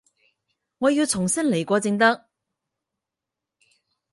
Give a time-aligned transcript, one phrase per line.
[0.79, 2.25] 我要重新來過正得